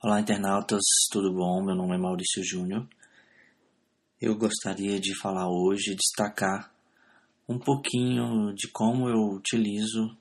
[0.00, 0.80] Olá, internautas,
[1.10, 1.60] tudo bom?
[1.60, 2.88] Meu nome é Maurício Júnior.
[4.20, 6.72] Eu gostaria de falar hoje, destacar
[7.48, 10.16] um pouquinho de como eu utilizo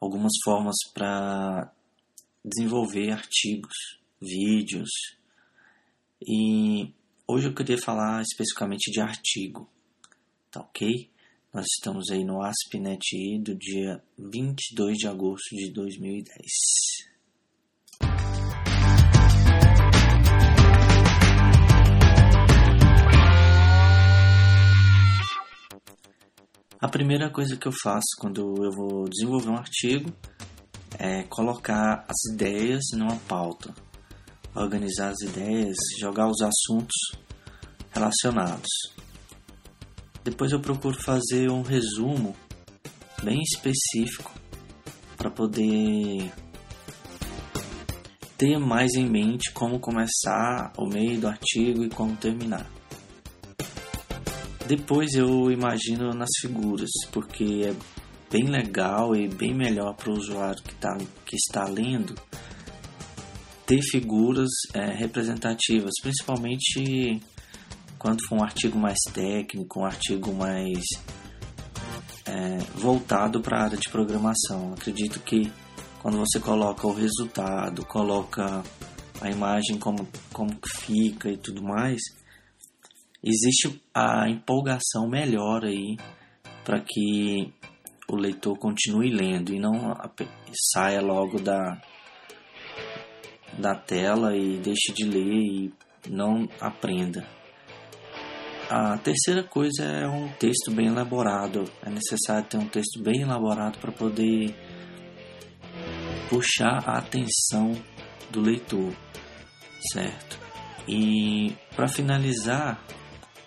[0.00, 1.70] algumas formas para
[2.42, 4.88] desenvolver artigos, vídeos.
[6.26, 6.90] E
[7.28, 9.68] hoje eu queria falar especificamente de artigo,
[10.50, 11.10] tá ok?
[11.52, 17.09] Nós estamos aí no AspNet do dia 22 de agosto de 2010.
[26.80, 30.10] A primeira coisa que eu faço quando eu vou desenvolver um artigo
[30.98, 33.74] é colocar as ideias numa pauta,
[34.54, 36.96] organizar as ideias, jogar os assuntos
[37.90, 38.70] relacionados.
[40.24, 42.34] Depois eu procuro fazer um resumo
[43.22, 44.32] bem específico
[45.18, 46.32] para poder
[48.38, 52.66] ter mais em mente como começar o meio do artigo e como terminar.
[54.70, 57.74] Depois eu imagino nas figuras, porque é
[58.30, 60.96] bem legal e bem melhor para o usuário que, tá,
[61.26, 62.14] que está lendo
[63.66, 67.20] ter figuras é, representativas, principalmente
[67.98, 70.84] quando for um artigo mais técnico, um artigo mais
[72.26, 74.72] é, voltado para a área de programação.
[74.74, 75.50] Acredito que
[76.00, 78.62] quando você coloca o resultado, coloca
[79.20, 82.19] a imagem como, como fica e tudo mais,
[83.22, 85.96] existe a empolgação melhor aí
[86.64, 87.52] para que
[88.08, 89.94] o leitor continue lendo e não
[90.72, 91.80] saia logo da,
[93.58, 95.74] da tela e deixe de ler e
[96.08, 97.26] não aprenda.
[98.68, 101.64] A terceira coisa é um texto bem elaborado.
[101.84, 104.54] É necessário ter um texto bem elaborado para poder
[106.28, 107.72] puxar a atenção
[108.30, 108.94] do leitor,
[109.92, 110.38] certo?
[110.86, 112.80] E para finalizar,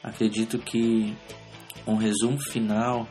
[0.04, 1.16] Acredito que
[1.88, 3.08] um resumo final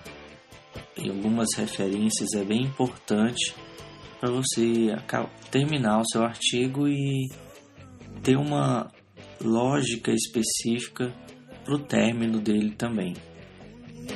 [0.97, 3.55] e algumas referências é bem importante
[4.21, 4.95] para você
[5.51, 7.29] terminar o seu artigo e
[8.23, 8.93] ter uma
[9.41, 11.13] lógica específica
[11.65, 13.15] para o término dele também.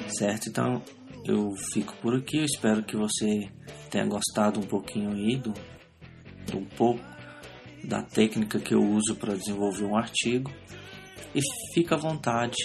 [0.08, 0.48] Certo?
[0.48, 0.82] Então
[1.24, 2.38] eu fico por aqui.
[2.38, 3.48] Eu espero que você
[3.90, 5.54] tenha gostado um pouquinho aí do,
[6.50, 7.00] do um pouco
[7.82, 10.52] da técnica que eu uso para desenvolver um artigo
[11.34, 11.40] e
[11.74, 12.56] fica à vontade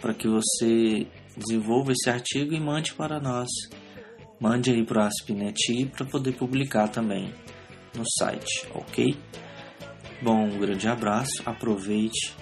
[0.00, 1.06] para que você
[1.36, 3.48] desenvolva esse artigo e mande para nós.
[4.40, 7.32] Mande aí para o AspNet para poder publicar também
[7.94, 9.16] no site, ok?
[10.22, 12.34] Bom, um grande abraço, aproveite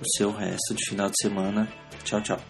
[0.00, 1.68] o seu resto de final de semana.
[2.04, 2.40] Tchau, tchau.